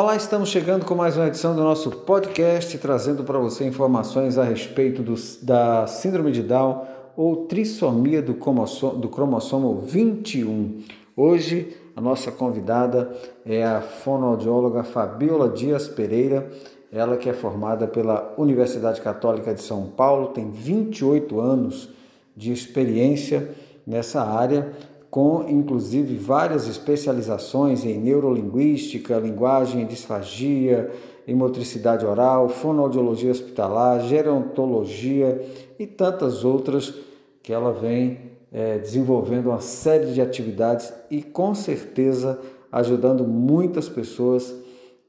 Olá, 0.00 0.14
estamos 0.14 0.50
chegando 0.50 0.84
com 0.84 0.94
mais 0.94 1.16
uma 1.16 1.26
edição 1.26 1.56
do 1.56 1.60
nosso 1.64 1.90
podcast, 1.90 2.78
trazendo 2.78 3.24
para 3.24 3.36
você 3.36 3.64
informações 3.64 4.38
a 4.38 4.44
respeito 4.44 5.02
do, 5.02 5.16
da 5.42 5.88
Síndrome 5.88 6.30
de 6.30 6.40
Down 6.40 6.86
ou 7.16 7.46
trissomia 7.46 8.22
do 8.22 8.34
cromossomo, 8.34 8.96
do 8.96 9.08
cromossomo 9.08 9.80
21. 9.80 10.84
Hoje, 11.16 11.76
a 11.96 12.00
nossa 12.00 12.30
convidada 12.30 13.10
é 13.44 13.64
a 13.64 13.80
fonoaudióloga 13.80 14.84
Fabiola 14.84 15.48
Dias 15.48 15.88
Pereira, 15.88 16.48
ela 16.92 17.16
que 17.16 17.28
é 17.28 17.32
formada 17.32 17.88
pela 17.88 18.32
Universidade 18.38 19.00
Católica 19.00 19.52
de 19.52 19.62
São 19.62 19.88
Paulo, 19.88 20.28
tem 20.28 20.48
28 20.48 21.40
anos 21.40 21.88
de 22.36 22.52
experiência 22.52 23.50
nessa 23.84 24.22
área 24.22 24.70
com 25.10 25.44
inclusive 25.48 26.16
várias 26.16 26.68
especializações 26.68 27.84
em 27.84 27.98
neurolinguística, 27.98 29.18
linguagem 29.18 29.86
disfagia, 29.86 30.90
em 31.26 31.34
motricidade 31.34 32.06
oral, 32.06 32.48
fonoaudiologia 32.48 33.30
hospitalar, 33.30 34.00
gerontologia 34.00 35.46
e 35.78 35.86
tantas 35.86 36.44
outras 36.44 36.94
que 37.42 37.52
ela 37.52 37.72
vem 37.72 38.18
é, 38.52 38.78
desenvolvendo 38.78 39.46
uma 39.46 39.60
série 39.60 40.12
de 40.12 40.20
atividades 40.20 40.92
e 41.10 41.22
com 41.22 41.54
certeza 41.54 42.38
ajudando 42.72 43.24
muitas 43.24 43.88
pessoas 43.88 44.54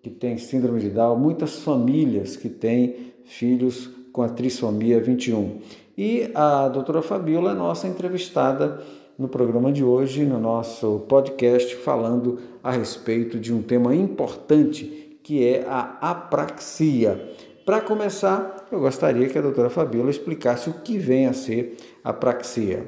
que 0.01 0.09
têm 0.09 0.37
síndrome 0.37 0.79
de 0.79 0.89
Down, 0.89 1.17
muitas 1.17 1.59
famílias 1.59 2.35
que 2.35 2.49
têm 2.49 3.13
filhos 3.25 3.89
com 4.11 4.21
a 4.21 4.29
trissomia 4.29 4.99
21. 5.01 5.59
E 5.97 6.31
a 6.33 6.67
doutora 6.69 7.01
Fabiola 7.01 7.51
é 7.51 7.53
nossa 7.53 7.87
entrevistada 7.87 8.81
no 9.19 9.27
programa 9.27 9.69
de 9.69 9.83
hoje, 9.83 10.23
no 10.23 10.39
nosso 10.39 11.01
podcast, 11.09 11.75
falando 11.75 12.39
a 12.63 12.71
respeito 12.71 13.37
de 13.37 13.53
um 13.53 13.61
tema 13.61 13.93
importante 13.93 15.19
que 15.21 15.45
é 15.45 15.67
a 15.67 15.97
apraxia. 15.99 17.35
Para 17.65 17.81
começar, 17.81 18.65
eu 18.71 18.79
gostaria 18.79 19.27
que 19.27 19.37
a 19.37 19.41
doutora 19.41 19.69
Fabiola 19.69 20.09
explicasse 20.09 20.69
o 20.69 20.73
que 20.81 20.97
vem 20.97 21.27
a 21.27 21.33
ser 21.33 21.75
apraxia. 22.01 22.87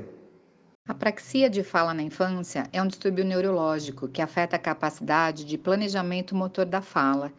A 0.88 0.93
apraxia 0.93 1.49
de 1.49 1.63
fala 1.63 1.93
na 1.93 2.01
infância 2.01 2.63
é 2.71 2.81
um 2.81 2.88
distúrbio 2.88 3.25
neurológico 3.25 4.07
que 4.07 4.21
afeta 4.21 4.55
a 4.55 4.59
capacidade 4.59 5.43
de 5.43 5.57
planejamento 5.57 6.33
motor 6.33 6.66
da 6.66 6.81
fala, 6.81 7.33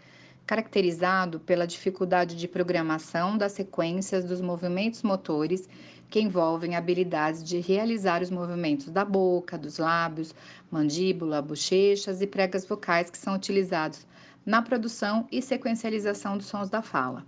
caracterizado 0.46 1.40
pela 1.40 1.66
dificuldade 1.66 2.36
de 2.36 2.46
programação 2.46 3.38
das 3.38 3.52
sequências 3.52 4.22
dos 4.22 4.42
movimentos 4.42 5.02
motores 5.02 5.66
que 6.12 6.20
envolvem 6.20 6.76
habilidades 6.76 7.42
de 7.42 7.58
realizar 7.58 8.20
os 8.20 8.30
movimentos 8.30 8.90
da 8.90 9.02
boca, 9.02 9.56
dos 9.56 9.78
lábios, 9.78 10.34
mandíbula, 10.70 11.40
bochechas 11.40 12.20
e 12.20 12.26
pregas 12.26 12.66
vocais 12.66 13.08
que 13.08 13.16
são 13.16 13.34
utilizados 13.34 14.06
na 14.44 14.60
produção 14.60 15.26
e 15.32 15.40
sequencialização 15.40 16.36
dos 16.36 16.48
sons 16.48 16.68
da 16.68 16.82
fala. 16.82 17.24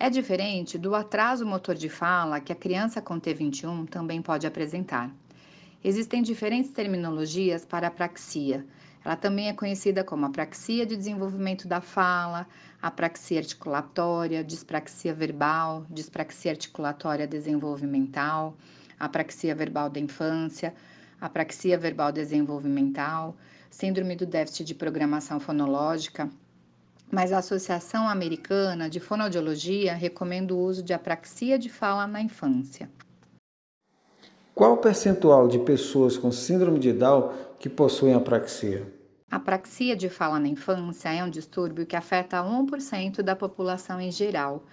É 0.00 0.10
diferente 0.10 0.76
do 0.76 0.96
atraso 0.96 1.46
motor 1.46 1.76
de 1.76 1.88
fala 1.88 2.40
que 2.40 2.52
a 2.52 2.56
criança 2.56 3.00
com 3.00 3.20
T21 3.20 3.88
também 3.88 4.20
pode 4.20 4.48
apresentar. 4.48 5.14
Existem 5.84 6.20
diferentes 6.20 6.72
terminologias 6.72 7.64
para 7.64 7.86
a 7.86 7.90
praxia. 7.92 8.66
Ela 9.08 9.16
também 9.16 9.48
é 9.48 9.54
conhecida 9.54 10.04
como 10.04 10.26
apraxia 10.26 10.84
de 10.84 10.94
desenvolvimento 10.94 11.66
da 11.66 11.80
fala, 11.80 12.46
apraxia 12.82 13.38
articulatória, 13.38 14.44
dispraxia 14.44 15.14
verbal, 15.14 15.86
dispraxia 15.88 16.50
articulatória 16.50 17.26
desenvolvimental, 17.26 18.54
apraxia 19.00 19.54
verbal 19.54 19.88
da 19.88 19.98
infância, 19.98 20.74
apraxia 21.18 21.78
verbal 21.78 22.12
desenvolvimental, 22.12 23.34
síndrome 23.70 24.14
do 24.14 24.26
déficit 24.26 24.66
de 24.66 24.74
programação 24.74 25.40
fonológica, 25.40 26.28
mas 27.10 27.32
a 27.32 27.38
Associação 27.38 28.06
Americana 28.06 28.90
de 28.90 29.00
Fonoaudiologia 29.00 29.94
recomenda 29.94 30.54
o 30.54 30.60
uso 30.60 30.82
de 30.82 30.92
apraxia 30.92 31.58
de 31.58 31.70
fala 31.70 32.06
na 32.06 32.20
infância. 32.20 32.90
Qual 34.54 34.74
o 34.74 34.76
percentual 34.76 35.48
de 35.48 35.60
pessoas 35.60 36.18
com 36.18 36.30
síndrome 36.30 36.78
de 36.78 36.92
Down 36.92 37.32
que 37.58 37.70
possuem 37.70 38.12
apraxia? 38.12 38.97
A 39.30 39.36
apraxia 39.36 39.94
de 39.94 40.08
fala 40.08 40.38
na 40.38 40.48
infância 40.48 41.10
é 41.10 41.22
um 41.22 41.28
distúrbio 41.28 41.84
que 41.84 41.94
afeta 41.94 42.38
1% 42.38 43.20
da 43.20 43.36
população 43.36 44.00
em 44.00 44.10
geral, 44.10 44.64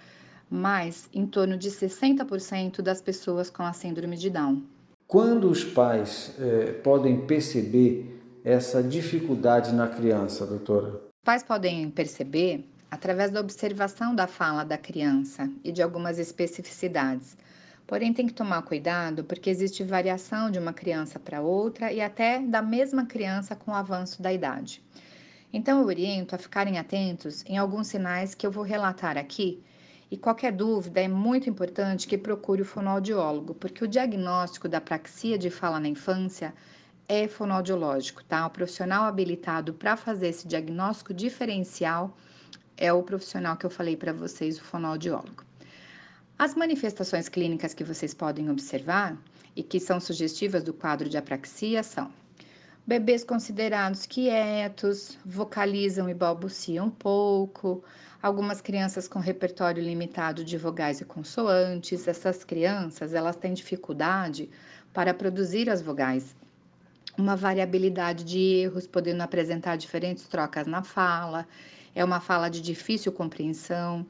mas 0.49 1.09
em 1.13 1.25
torno 1.25 1.57
de 1.57 1.69
60% 1.69 2.81
das 2.81 3.01
pessoas 3.01 3.49
com 3.49 3.63
a 3.63 3.73
síndrome 3.73 4.15
de 4.15 4.29
Down. 4.29 4.63
Quando 5.07 5.49
os 5.49 5.63
pais 5.63 6.33
eh, 6.39 6.71
podem 6.83 7.25
perceber 7.27 8.21
essa 8.45 8.81
dificuldade 8.81 9.73
na 9.73 9.87
criança, 9.87 10.45
doutora? 10.45 10.89
Os 10.89 11.23
pais 11.25 11.43
podem 11.43 11.89
perceber 11.89 12.65
através 12.89 13.31
da 13.31 13.41
observação 13.41 14.15
da 14.15 14.25
fala 14.25 14.63
da 14.63 14.77
criança 14.77 15.49
e 15.63 15.71
de 15.71 15.81
algumas 15.81 16.17
especificidades. 16.17 17.35
Porém, 17.87 18.13
tem 18.13 18.25
que 18.25 18.33
tomar 18.33 18.63
cuidado 18.63 19.23
porque 19.23 19.49
existe 19.49 19.83
variação 19.83 20.49
de 20.49 20.57
uma 20.57 20.73
criança 20.73 21.19
para 21.19 21.41
outra 21.41 21.93
e 21.93 22.01
até 22.01 22.39
da 22.39 22.61
mesma 22.61 23.05
criança 23.05 23.55
com 23.55 23.71
o 23.71 23.75
avanço 23.75 24.21
da 24.21 24.33
idade. 24.33 24.81
Então, 25.53 25.79
eu 25.79 25.85
oriento 25.85 26.33
a 26.33 26.37
ficarem 26.37 26.79
atentos 26.79 27.43
em 27.45 27.57
alguns 27.57 27.87
sinais 27.87 28.33
que 28.33 28.45
eu 28.45 28.51
vou 28.51 28.63
relatar 28.63 29.17
aqui. 29.17 29.63
E 30.09 30.17
qualquer 30.17 30.51
dúvida, 30.51 30.99
é 30.99 31.07
muito 31.07 31.49
importante 31.49 32.07
que 32.07 32.17
procure 32.17 32.61
o 32.61 32.65
fonoaudiólogo, 32.65 33.53
porque 33.53 33.83
o 33.83 33.87
diagnóstico 33.87 34.67
da 34.67 34.81
praxia 34.81 35.37
de 35.37 35.49
fala 35.49 35.79
na 35.79 35.87
infância 35.87 36.53
é 37.07 37.27
fonoaudiológico, 37.27 38.23
tá? 38.23 38.47
O 38.47 38.49
profissional 38.49 39.05
habilitado 39.05 39.73
para 39.73 39.95
fazer 39.95 40.29
esse 40.29 40.47
diagnóstico 40.47 41.13
diferencial 41.13 42.17
é 42.75 42.91
o 42.91 43.03
profissional 43.03 43.55
que 43.55 43.65
eu 43.65 43.69
falei 43.69 43.95
para 43.95 44.11
vocês, 44.11 44.59
o 44.59 44.63
fonoaudiólogo. 44.63 45.44
As 46.37 46.53
manifestações 46.53 47.29
clínicas 47.29 47.73
que 47.73 47.81
vocês 47.81 48.13
podem 48.13 48.49
observar 48.49 49.17
e 49.55 49.63
que 49.63 49.79
são 49.79 50.01
sugestivas 50.01 50.63
do 50.63 50.73
quadro 50.73 51.07
de 51.07 51.17
apraxia 51.17 51.81
são 51.81 52.11
bebês 52.85 53.23
considerados 53.23 54.05
quietos, 54.05 55.17
vocalizam 55.25 56.09
e 56.09 56.13
balbuciam 56.13 56.89
pouco, 56.89 57.81
algumas 58.21 58.59
crianças 58.59 59.07
com 59.07 59.17
repertório 59.17 59.81
limitado 59.81 60.43
de 60.43 60.57
vogais 60.57 60.99
e 60.99 61.05
consoantes. 61.05 62.05
Essas 62.05 62.43
crianças, 62.43 63.13
elas 63.13 63.37
têm 63.37 63.53
dificuldade 63.53 64.49
para 64.91 65.13
produzir 65.13 65.69
as 65.69 65.81
vogais. 65.81 66.35
Uma 67.17 67.37
variabilidade 67.37 68.25
de 68.25 68.39
erros, 68.39 68.85
podendo 68.85 69.21
apresentar 69.21 69.77
diferentes 69.77 70.27
trocas 70.27 70.67
na 70.67 70.83
fala. 70.83 71.47
É 71.95 72.03
uma 72.03 72.19
fala 72.19 72.49
de 72.49 72.59
difícil 72.59 73.13
compreensão 73.13 74.05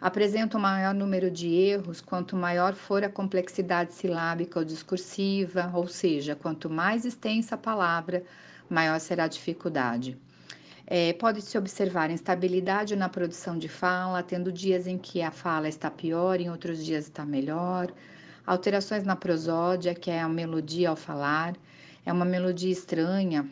apresenta 0.00 0.56
um 0.56 0.60
maior 0.60 0.94
número 0.94 1.30
de 1.30 1.48
erros 1.48 2.00
quanto 2.00 2.36
maior 2.36 2.74
for 2.74 3.02
a 3.02 3.08
complexidade 3.08 3.92
silábica 3.92 4.58
ou 4.58 4.64
discursiva, 4.64 5.70
ou 5.74 5.88
seja, 5.88 6.36
quanto 6.36 6.70
mais 6.70 7.04
extensa 7.04 7.56
a 7.56 7.58
palavra, 7.58 8.22
maior 8.70 9.00
será 9.00 9.24
a 9.24 9.28
dificuldade. 9.28 10.16
É, 10.86 11.12
Pode-se 11.12 11.58
observar 11.58 12.10
instabilidade 12.10 12.96
na 12.96 13.08
produção 13.08 13.58
de 13.58 13.68
fala, 13.68 14.22
tendo 14.22 14.50
dias 14.50 14.86
em 14.86 14.96
que 14.96 15.20
a 15.20 15.30
fala 15.30 15.68
está 15.68 15.90
pior, 15.90 16.40
em 16.40 16.48
outros 16.48 16.82
dias 16.82 17.04
está 17.04 17.26
melhor. 17.26 17.92
Alterações 18.46 19.04
na 19.04 19.14
prosódia, 19.14 19.94
que 19.94 20.10
é 20.10 20.20
a 20.20 20.28
melodia 20.28 20.88
ao 20.88 20.96
falar, 20.96 21.54
é 22.06 22.12
uma 22.12 22.24
melodia 22.24 22.72
estranha. 22.72 23.46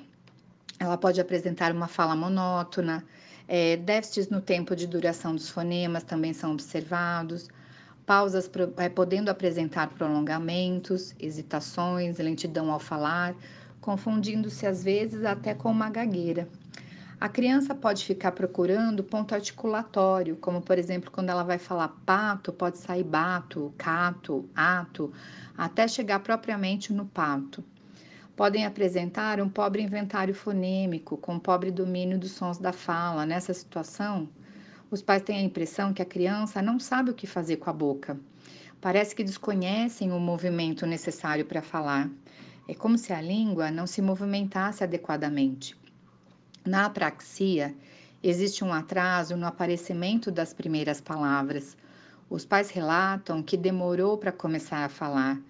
Ela 0.79 0.97
pode 0.97 1.21
apresentar 1.21 1.73
uma 1.73 1.89
fala 1.89 2.17
monótona, 2.17 3.05
é, 3.49 3.77
déficits 3.77 4.29
no 4.29 4.41
tempo 4.41 4.75
de 4.75 4.87
duração 4.87 5.35
dos 5.35 5.49
fonemas 5.49 6.03
também 6.03 6.33
são 6.33 6.53
observados, 6.53 7.49
pausas 8.05 8.51
é, 8.77 8.89
podendo 8.89 9.29
apresentar 9.29 9.89
prolongamentos, 9.91 11.15
hesitações, 11.19 12.19
lentidão 12.19 12.71
ao 12.71 12.81
falar, 12.81 13.35
confundindo-se 13.81 14.67
às 14.67 14.83
vezes 14.83 15.25
até 15.25 15.55
com 15.55 15.71
uma 15.71 15.91
gagueira. 15.91 16.49
A 17.19 17.29
criança 17.29 17.75
pode 17.75 18.05
ficar 18.05 18.33
procurando 18.33 19.03
ponto 19.03 19.35
articulatório, 19.35 20.37
como 20.37 20.61
por 20.61 20.79
exemplo, 20.79 21.11
quando 21.11 21.31
ela 21.31 21.43
vai 21.43 21.57
falar 21.57 21.89
pato, 22.05 22.53
pode 22.53 22.79
sair 22.79 23.05
bato, 23.05 23.73
cato, 23.79 24.49
ato, 24.55 25.13
até 25.57 25.89
chegar 25.89 26.21
propriamente 26.21 26.93
no 26.93 27.07
pato 27.07 27.65
podem 28.37 28.67
apresentar 28.67 29.41
um 29.41 29.49
pobre 29.49 29.83
inventário 29.83 30.35
fonêmico, 30.35 31.17
com 31.17 31.39
pobre 31.39 31.71
domínio 31.71 32.19
dos 32.19 32.33
sons 32.33 32.59
da 32.59 32.71
fala. 32.71 33.25
Nessa 33.25 33.55
situação, 33.55 34.29
os 34.91 35.01
pais 35.01 35.23
têm 35.23 35.39
a 35.39 35.43
impressão 35.43 35.95
que 35.95 36.03
a 36.03 36.07
criança 36.07 36.61
não 36.61 36.79
sabe 36.79 37.11
o 37.11 37.15
que 37.15 37.27
fazer 37.27 37.57
com 37.57 37.71
a 37.71 37.73
boca. 37.73 38.21
Parece 38.79 39.17
que 39.17 39.25
desconhecem 39.25 40.13
o 40.13 40.21
movimento 40.21 40.87
necessário 40.87 41.47
para 41.47 41.63
falar. 41.63 42.11
É 42.69 42.75
como 42.75 42.99
se 42.99 43.11
a 43.11 43.23
língua 43.23 43.71
não 43.71 43.87
se 43.87 44.03
movimentasse 44.03 44.85
adequadamente. 44.85 45.75
Na 46.63 46.85
apraxia, 46.85 47.75
existe 48.23 48.63
um 48.63 48.73
atraso 48.73 49.35
no 49.35 49.47
aparecimento 49.47 50.31
das 50.31 50.53
primeiras 50.53 51.01
palavras. 51.01 51.75
Os 52.29 52.45
pais 52.45 52.69
relatam 52.69 53.43
que 53.43 53.57
demorou 53.57 54.19
para 54.19 54.31
começar 54.31 54.85
a 54.85 54.91
falar 54.91 55.41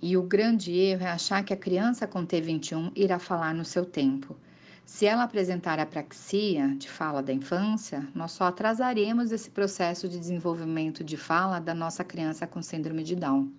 e 0.00 0.16
o 0.16 0.22
grande 0.22 0.72
erro 0.72 1.04
é 1.04 1.10
achar 1.10 1.44
que 1.44 1.52
a 1.52 1.56
criança 1.56 2.06
com 2.06 2.26
T21 2.26 2.92
irá 2.94 3.18
falar 3.18 3.54
no 3.54 3.64
seu 3.64 3.84
tempo. 3.84 4.36
Se 4.84 5.04
ela 5.04 5.24
apresentar 5.24 5.78
apraxia 5.78 6.68
de 6.76 6.88
fala 6.88 7.22
da 7.22 7.32
infância, 7.32 8.08
nós 8.14 8.32
só 8.32 8.44
atrasaremos 8.44 9.30
esse 9.32 9.50
processo 9.50 10.08
de 10.08 10.18
desenvolvimento 10.18 11.04
de 11.04 11.16
fala 11.16 11.58
da 11.58 11.74
nossa 11.74 12.02
criança 12.02 12.46
com 12.46 12.62
síndrome 12.62 13.02
de 13.02 13.14
Down. 13.14 13.50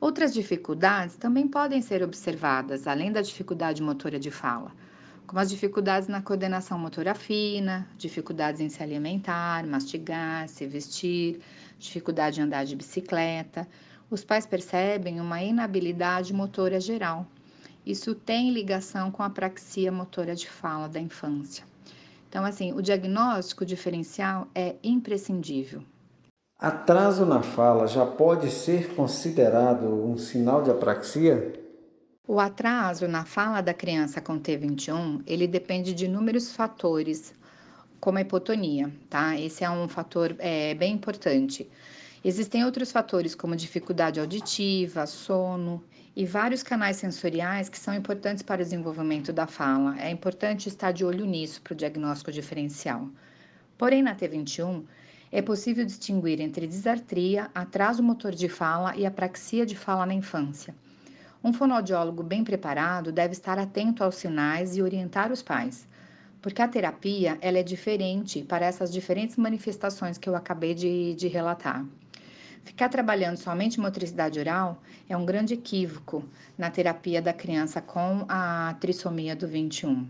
Outras 0.00 0.32
dificuldades 0.32 1.16
também 1.16 1.48
podem 1.48 1.82
ser 1.82 2.02
observadas, 2.02 2.86
além 2.86 3.10
da 3.10 3.20
dificuldade 3.20 3.82
motora 3.82 4.18
de 4.18 4.30
fala, 4.30 4.72
como 5.26 5.40
as 5.40 5.50
dificuldades 5.50 6.08
na 6.08 6.22
coordenação 6.22 6.78
motora 6.78 7.14
fina, 7.14 7.86
dificuldades 7.98 8.60
em 8.60 8.68
se 8.68 8.82
alimentar, 8.82 9.66
mastigar, 9.66 10.48
se 10.48 10.66
vestir, 10.66 11.40
dificuldade 11.78 12.40
em 12.40 12.44
andar 12.44 12.64
de 12.64 12.76
bicicleta. 12.76 13.68
Os 14.10 14.24
pais 14.24 14.44
percebem 14.44 15.20
uma 15.20 15.40
inabilidade 15.40 16.34
motora 16.34 16.80
geral. 16.80 17.26
Isso 17.86 18.14
tem 18.14 18.50
ligação 18.50 19.10
com 19.10 19.22
a 19.22 19.26
apraxia 19.26 19.92
motora 19.92 20.34
de 20.34 20.50
fala 20.50 20.88
da 20.88 20.98
infância. 20.98 21.64
Então, 22.28 22.44
assim, 22.44 22.72
o 22.72 22.82
diagnóstico 22.82 23.64
diferencial 23.64 24.48
é 24.54 24.74
imprescindível. 24.82 25.82
Atraso 26.58 27.24
na 27.24 27.42
fala 27.42 27.86
já 27.86 28.04
pode 28.04 28.50
ser 28.50 28.94
considerado 28.94 29.86
um 29.86 30.18
sinal 30.18 30.62
de 30.62 30.70
apraxia? 30.70 31.54
O 32.26 32.38
atraso 32.38 33.08
na 33.08 33.24
fala 33.24 33.60
da 33.60 33.72
criança 33.72 34.20
com 34.20 34.38
T21, 34.38 35.22
ele 35.26 35.46
depende 35.46 35.94
de 35.94 36.04
inúmeros 36.04 36.52
fatores, 36.52 37.32
como 37.98 38.18
a 38.18 38.20
hipotonia, 38.20 38.92
tá? 39.08 39.38
Esse 39.40 39.64
é 39.64 39.70
um 39.70 39.88
fator 39.88 40.36
é, 40.38 40.74
bem 40.74 40.94
importante. 40.94 41.68
Existem 42.22 42.66
outros 42.66 42.92
fatores 42.92 43.34
como 43.34 43.56
dificuldade 43.56 44.20
auditiva, 44.20 45.06
sono 45.06 45.82
e 46.14 46.26
vários 46.26 46.62
canais 46.62 46.98
sensoriais 46.98 47.70
que 47.70 47.78
são 47.78 47.94
importantes 47.94 48.42
para 48.42 48.60
o 48.60 48.64
desenvolvimento 48.64 49.32
da 49.32 49.46
fala. 49.46 49.98
É 49.98 50.10
importante 50.10 50.68
estar 50.68 50.92
de 50.92 51.02
olho 51.02 51.24
nisso 51.24 51.62
para 51.62 51.72
o 51.72 51.76
diagnóstico 51.76 52.30
diferencial. 52.30 53.08
Porém, 53.78 54.02
na 54.02 54.14
T21, 54.14 54.84
é 55.32 55.40
possível 55.40 55.82
distinguir 55.82 56.42
entre 56.42 56.66
disartria, 56.66 57.50
atraso 57.54 58.02
motor 58.02 58.32
de 58.32 58.50
fala 58.50 58.94
e 58.96 59.06
apraxia 59.06 59.64
de 59.64 59.74
fala 59.74 60.04
na 60.04 60.12
infância. 60.12 60.74
Um 61.42 61.54
fonoaudiólogo 61.54 62.22
bem 62.22 62.44
preparado 62.44 63.10
deve 63.10 63.32
estar 63.32 63.58
atento 63.58 64.04
aos 64.04 64.16
sinais 64.16 64.76
e 64.76 64.82
orientar 64.82 65.32
os 65.32 65.40
pais, 65.40 65.88
porque 66.42 66.60
a 66.60 66.68
terapia 66.68 67.38
ela 67.40 67.56
é 67.56 67.62
diferente 67.62 68.42
para 68.42 68.66
essas 68.66 68.92
diferentes 68.92 69.38
manifestações 69.38 70.18
que 70.18 70.28
eu 70.28 70.36
acabei 70.36 70.74
de, 70.74 71.14
de 71.14 71.26
relatar. 71.26 71.82
Ficar 72.64 72.88
trabalhando 72.88 73.36
somente 73.36 73.80
motricidade 73.80 74.38
oral 74.38 74.78
é 75.08 75.16
um 75.16 75.24
grande 75.24 75.54
equívoco 75.54 76.24
na 76.56 76.70
terapia 76.70 77.20
da 77.20 77.32
criança 77.32 77.80
com 77.80 78.24
a 78.28 78.74
trissomia 78.80 79.34
do 79.34 79.46
21. 79.46 80.06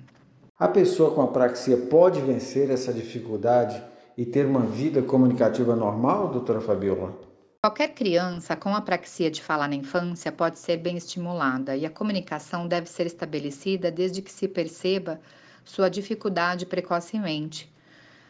A 0.59 0.69
pessoa 0.69 1.15
com 1.15 1.23
apraxia 1.23 1.77
pode 1.77 2.21
vencer 2.21 2.71
essa 2.71 2.93
dificuldade 2.93 3.83
e 4.17 4.27
ter 4.27 4.45
uma 4.45 4.61
vida 4.61 5.03
comunicativa 5.03 5.75
normal, 5.75 6.29
doutora 6.29 6.61
Fabiola? 6.61 7.19
Qualquer 7.63 7.89
criança 7.89 8.57
com 8.57 8.75
apraxia 8.75 9.31
de 9.31 9.43
falar 9.43 9.69
na 9.69 9.75
infância 9.75 10.33
pode 10.33 10.59
ser 10.59 10.79
bem 10.79 10.97
estimulada 10.97 11.77
e 11.77 11.85
a 11.85 11.91
comunicação 11.91 12.67
deve 12.67 12.89
ser 12.89 13.07
estabelecida 13.07 13.91
desde 13.91 14.23
que 14.23 14.33
se 14.33 14.49
perceba 14.49 15.21
sua 15.65 15.89
dificuldade 15.89 16.67
precocemente. 16.67 17.71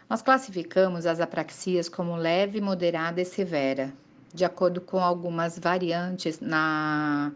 Nós 0.09 0.23
classificamos 0.23 1.07
as 1.07 1.21
apraxias 1.21 1.89
como 1.89 2.17
leve, 2.17 2.61
moderada 2.61 3.21
e 3.21 3.25
severa, 3.25 3.93
de 4.33 4.45
acordo 4.45 4.81
com 4.81 4.99
algumas 4.99 5.59
variantes 5.59 6.41
na, 6.41 7.33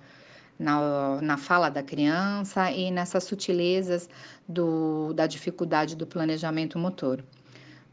na, 0.58 1.20
na 1.20 1.36
fala 1.36 1.68
da 1.68 1.82
criança 1.82 2.70
e 2.70 2.90
nessas 2.90 3.24
sutilezas 3.24 4.08
do, 4.48 5.12
da 5.12 5.26
dificuldade 5.26 5.96
do 5.96 6.06
planejamento 6.06 6.78
motor. 6.78 7.22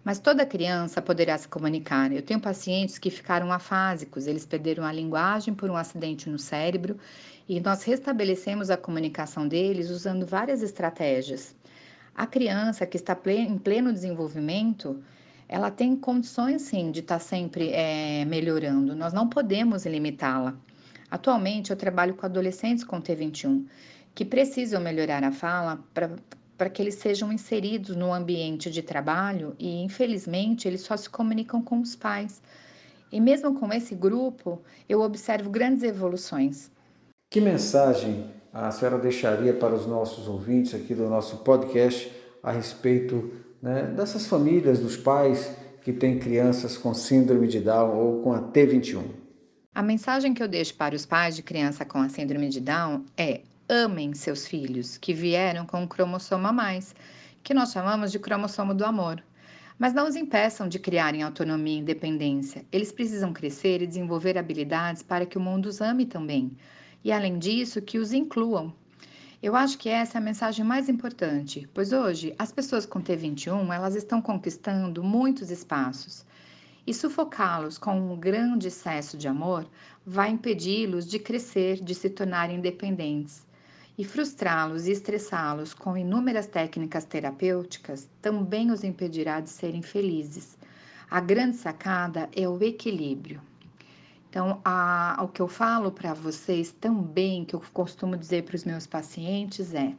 Mas 0.04 0.18
toda 0.18 0.46
criança 0.46 1.02
poderá 1.02 1.38
se 1.38 1.48
comunicar. 1.48 2.12
Eu 2.12 2.24
tenho 2.24 2.40
pacientes 2.40 2.98
que 2.98 3.12
ficaram 3.12 3.52
afásicos, 3.52 4.26
eles 4.26 4.46
perderam 4.46 4.84
a 4.84 4.92
linguagem 4.92 5.54
por 5.54 5.70
um 5.70 5.76
acidente 5.76 6.28
no 6.28 6.40
cérebro 6.40 6.98
e 7.48 7.60
nós 7.60 7.84
restabelecemos 7.84 8.72
a 8.72 8.78
comunicação 8.78 9.48
deles 9.48 9.90
usando 9.90 10.26
várias 10.26 10.64
estratégias. 10.64 11.56
A 12.16 12.26
criança 12.26 12.86
que 12.86 12.98
está 12.98 13.18
em 13.28 13.58
pleno 13.58 13.94
desenvolvimento, 13.94 15.02
ela 15.52 15.70
tem 15.70 15.98
condições 15.98 16.62
sim 16.62 16.92
de 16.92 17.02
estar 17.02 17.20
sempre 17.20 17.72
é, 17.72 18.24
melhorando. 18.24 18.96
Nós 18.96 19.12
não 19.12 19.28
podemos 19.28 19.86
limitá-la. 19.86 20.56
Atualmente 21.12 21.72
eu 21.72 21.76
trabalho 21.76 22.16
com 22.16 22.26
adolescentes 22.26 22.86
com 22.86 23.02
T21 23.02 23.66
que 24.16 24.24
precisam 24.24 24.82
melhorar 24.82 25.26
a 25.26 25.32
fala 25.32 25.84
para 25.94 26.70
que 26.70 26.82
eles 26.82 26.96
sejam 26.96 27.34
inseridos 27.34 27.98
no 27.98 28.14
ambiente 28.14 28.72
de 28.72 28.82
trabalho 28.82 29.54
e, 29.60 29.84
infelizmente, 29.84 30.70
eles 30.70 30.82
só 30.82 30.96
se 30.96 31.10
comunicam 31.10 31.62
com 31.62 31.82
os 31.82 31.98
pais. 31.98 32.42
E 33.12 33.20
mesmo 33.20 33.60
com 33.60 33.74
esse 33.74 33.94
grupo, 33.94 34.62
eu 34.88 35.02
observo 35.02 35.50
grandes 35.50 35.84
evoluções. 35.84 36.72
Que 37.30 37.42
mensagem 37.42 38.26
a 38.54 38.72
senhora 38.72 38.98
deixaria 38.98 39.54
para 39.54 39.76
os 39.76 39.86
nossos 39.86 40.30
ouvintes 40.30 40.74
aqui 40.74 40.96
do 40.96 41.10
nosso 41.10 41.38
podcast 41.38 42.10
a 42.42 42.52
respeito 42.52 43.32
né, 43.62 43.84
dessas 43.84 44.26
famílias, 44.26 44.80
dos 44.80 44.98
pais 44.98 45.56
que 45.82 45.94
têm 45.94 46.20
crianças 46.20 46.78
com 46.78 46.94
síndrome 46.94 47.48
de 47.48 47.60
Down 47.60 47.98
ou 47.98 48.22
com 48.22 48.34
a 48.34 48.42
T21? 48.42 49.04
A 49.74 49.82
mensagem 49.82 50.34
que 50.34 50.44
eu 50.44 50.48
deixo 50.48 50.76
para 50.76 50.96
os 50.96 51.06
pais 51.06 51.36
de 51.36 51.44
criança 51.44 51.86
com 51.86 52.00
a 52.00 52.10
síndrome 52.10 52.50
de 52.50 52.60
Down 52.60 53.06
é: 53.16 53.42
amem 53.70 54.14
seus 54.14 54.46
filhos, 54.46 54.98
que 54.98 55.14
vieram 55.14 55.66
com 55.66 55.82
um 55.82 55.88
cromossomo 55.88 56.48
a 56.48 56.52
mais, 56.52 56.94
que 57.42 57.54
nós 57.54 57.72
chamamos 57.72 58.12
de 58.12 58.20
cromossomo 58.20 58.74
do 58.74 58.84
amor. 58.84 59.24
Mas 59.80 59.94
não 59.94 60.08
os 60.08 60.16
impeçam 60.16 60.68
de 60.68 60.78
criarem 60.78 61.24
autonomia 61.24 61.78
e 61.78 61.80
independência. 61.80 62.66
Eles 62.72 62.92
precisam 62.92 63.34
crescer 63.34 63.82
e 63.82 63.88
desenvolver 63.88 64.38
habilidades 64.38 65.02
para 65.02 65.26
que 65.26 65.38
o 65.38 65.42
mundo 65.42 65.68
os 65.68 65.82
ame 65.82 66.06
também. 66.06 66.52
E, 67.04 67.12
além 67.12 67.40
disso, 67.40 67.82
que 67.82 67.98
os 67.98 68.14
incluam. 68.14 68.74
Eu 69.44 69.56
acho 69.56 69.80
que 69.80 69.90
essa 69.90 70.20
é 70.20 70.22
a 70.22 70.24
mensagem 70.24 70.64
mais 70.64 70.88
importante, 70.88 71.68
pois 71.74 71.92
hoje 71.92 72.32
as 72.38 72.52
pessoas 72.52 72.86
com 72.86 73.02
T21 73.02 73.74
elas 73.74 73.96
estão 73.96 74.22
conquistando 74.22 75.04
muitos 75.04 75.50
espaços. 75.50 76.24
E 76.86 76.94
sufocá-los 76.94 77.76
com 77.76 78.00
um 78.00 78.20
grande 78.20 78.68
excesso 78.68 79.18
de 79.18 79.28
amor 79.28 79.68
vai 80.06 80.30
impedi-los 80.30 81.08
de 81.08 81.18
crescer, 81.18 81.84
de 81.84 81.96
se 81.96 82.08
tornarem 82.08 82.58
independentes. 82.58 83.48
E 83.98 84.06
frustrá-los 84.06 84.86
e 84.86 84.92
estressá-los 84.92 85.74
com 85.74 85.98
inúmeras 85.98 86.46
técnicas 86.46 87.06
terapêuticas 87.06 88.08
também 88.22 88.70
os 88.70 88.84
impedirá 88.84 89.40
de 89.40 89.50
serem 89.50 89.82
felizes. 89.82 90.56
A 91.10 91.20
grande 91.20 91.56
sacada 91.58 92.30
é 92.36 92.48
o 92.48 92.62
equilíbrio. 92.62 93.42
Então, 94.32 94.60
a, 94.66 95.20
o 95.22 95.28
que 95.28 95.42
eu 95.42 95.48
falo 95.48 95.92
para 95.92 96.16
vocês 96.16 96.72
também, 96.72 97.46
que 97.46 97.54
eu 97.54 97.62
costumo 97.72 98.18
dizer 98.18 98.46
para 98.46 98.56
os 98.56 98.66
meus 98.66 98.88
pacientes 98.88 99.76
é: 99.76 99.94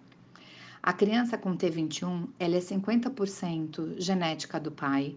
a 0.82 0.92
criança 0.92 1.38
com 1.38 1.56
T21 1.56 2.26
ela 2.40 2.56
é 2.56 2.58
50% 2.58 3.94
genética 4.00 4.58
do 4.58 4.72
pai 4.72 5.14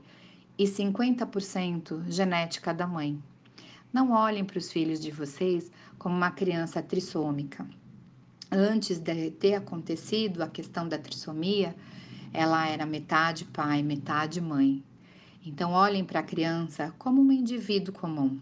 e 0.56 0.66
50% 0.66 2.04
genética 2.08 2.72
da 2.72 2.86
mãe. 2.86 3.18
Não 3.92 4.12
olhem 4.12 4.46
para 4.46 4.60
os 4.60 4.72
filhos 4.72 5.00
de 5.00 5.10
vocês 5.10 5.72
como 5.98 6.14
uma 6.14 6.30
criança 6.30 6.84
trissômica 6.84 7.66
antes 8.52 9.00
de 9.00 9.32
ter 9.32 9.56
acontecido 9.56 10.42
a 10.42 10.48
questão 10.48 10.88
da 10.88 10.98
trissomia, 10.98 11.76
ela 12.34 12.68
era 12.68 12.86
metade 12.86 13.46
pai, 13.46 13.82
metade 13.82 14.42
mãe. 14.42 14.84
Então, 15.46 15.72
olhem 15.72 16.04
para 16.04 16.22
a 16.22 16.24
criança 16.24 16.94
como 16.98 17.22
um 17.22 17.32
indivíduo 17.32 17.94
comum. 17.94 18.40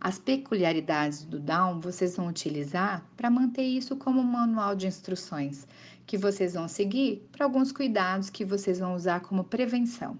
As 0.00 0.18
peculiaridades 0.18 1.24
do 1.24 1.40
Down 1.40 1.80
vocês 1.80 2.16
vão 2.16 2.28
utilizar 2.28 3.04
para 3.16 3.30
manter 3.30 3.62
isso 3.62 3.96
como 3.96 4.20
um 4.20 4.24
manual 4.24 4.74
de 4.74 4.86
instruções 4.86 5.66
que 6.06 6.16
vocês 6.16 6.54
vão 6.54 6.68
seguir 6.68 7.26
para 7.32 7.44
alguns 7.44 7.72
cuidados 7.72 8.30
que 8.30 8.44
vocês 8.44 8.78
vão 8.78 8.94
usar 8.94 9.20
como 9.20 9.42
prevenção. 9.42 10.16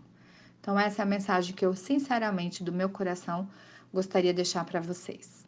Então, 0.61 0.79
essa 0.79 1.03
é 1.03 1.05
a 1.05 1.07
mensagem 1.07 1.55
que 1.55 1.65
eu, 1.65 1.75
sinceramente, 1.77 2.65
do 2.65 2.73
meu 2.73 2.89
coração, 2.89 3.49
gostaria 3.95 4.33
de 4.33 4.37
deixar 4.37 4.65
para 4.65 4.81
vocês. 4.81 5.47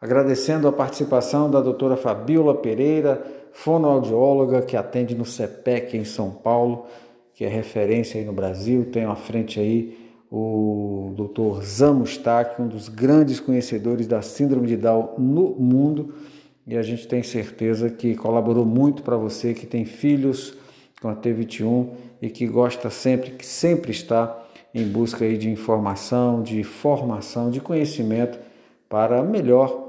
Agradecendo 0.00 0.68
a 0.68 0.72
participação 0.72 1.50
da 1.50 1.60
doutora 1.60 1.96
Fabiola 1.96 2.54
Pereira, 2.54 3.48
fonoaudióloga 3.52 4.62
que 4.62 4.76
atende 4.76 5.16
no 5.16 5.24
CEPEC 5.24 5.96
em 5.96 6.04
São 6.04 6.30
Paulo, 6.30 6.86
que 7.34 7.44
é 7.44 7.48
referência 7.48 8.20
aí 8.20 8.24
no 8.24 8.32
Brasil. 8.32 8.88
Tenho 8.92 9.10
à 9.10 9.16
frente 9.16 9.58
aí 9.58 10.07
o 10.30 11.12
doutor 11.16 11.62
Zamustak, 11.62 12.60
um 12.60 12.68
dos 12.68 12.88
grandes 12.88 13.40
conhecedores 13.40 14.06
da 14.06 14.20
síndrome 14.22 14.66
de 14.66 14.76
Down 14.76 15.14
no 15.18 15.50
mundo. 15.50 16.14
E 16.66 16.76
a 16.76 16.82
gente 16.82 17.08
tem 17.08 17.22
certeza 17.22 17.88
que 17.88 18.14
colaborou 18.14 18.64
muito 18.64 19.02
para 19.02 19.16
você 19.16 19.54
que 19.54 19.66
tem 19.66 19.84
filhos 19.84 20.54
com 21.00 21.08
a 21.08 21.16
T21 21.16 21.88
e 22.20 22.28
que 22.28 22.46
gosta 22.46 22.90
sempre, 22.90 23.30
que 23.30 23.46
sempre 23.46 23.90
está 23.90 24.44
em 24.74 24.86
busca 24.86 25.24
aí 25.24 25.38
de 25.38 25.48
informação, 25.48 26.42
de 26.42 26.62
formação, 26.62 27.50
de 27.50 27.60
conhecimento 27.60 28.38
para 28.88 29.22
melhor 29.22 29.86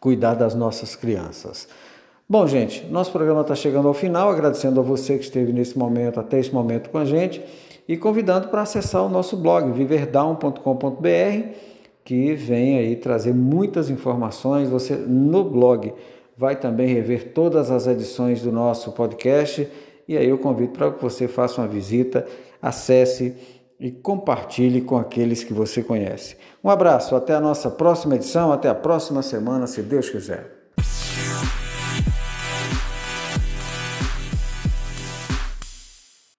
cuidar 0.00 0.34
das 0.34 0.54
nossas 0.54 0.96
crianças. 0.96 1.68
Bom, 2.28 2.46
gente, 2.46 2.84
nosso 2.86 3.12
programa 3.12 3.42
está 3.42 3.54
chegando 3.54 3.86
ao 3.86 3.94
final, 3.94 4.30
agradecendo 4.30 4.80
a 4.80 4.82
você 4.82 5.18
que 5.18 5.24
esteve 5.24 5.52
nesse 5.52 5.78
momento, 5.78 6.18
até 6.18 6.38
esse 6.38 6.52
momento 6.52 6.90
com 6.90 6.98
a 6.98 7.04
gente, 7.04 7.42
e 7.88 7.96
convidando 7.96 8.48
para 8.48 8.62
acessar 8.62 9.04
o 9.04 9.08
nosso 9.08 9.36
blog, 9.36 9.70
viverdown.com.br, 9.72 11.48
que 12.04 12.34
vem 12.34 12.78
aí 12.78 12.96
trazer 12.96 13.34
muitas 13.34 13.90
informações. 13.90 14.68
Você 14.68 14.94
no 14.94 15.44
blog 15.44 15.92
vai 16.36 16.56
também 16.56 16.88
rever 16.88 17.32
todas 17.32 17.70
as 17.70 17.86
edições 17.86 18.42
do 18.42 18.50
nosso 18.50 18.92
podcast, 18.92 19.68
e 20.06 20.16
aí 20.16 20.28
eu 20.28 20.38
convido 20.38 20.72
para 20.72 20.90
que 20.90 21.02
você 21.02 21.28
faça 21.28 21.60
uma 21.60 21.68
visita, 21.68 22.26
acesse 22.60 23.34
e 23.78 23.90
compartilhe 23.90 24.80
com 24.80 24.96
aqueles 24.96 25.44
que 25.44 25.52
você 25.52 25.82
conhece. 25.82 26.36
Um 26.62 26.70
abraço, 26.70 27.14
até 27.14 27.34
a 27.34 27.40
nossa 27.40 27.70
próxima 27.70 28.14
edição, 28.16 28.52
até 28.52 28.68
a 28.68 28.74
próxima 28.74 29.22
semana, 29.22 29.66
se 29.66 29.82
Deus 29.82 30.08
quiser. 30.08 30.63